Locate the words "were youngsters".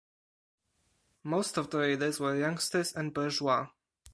2.19-2.91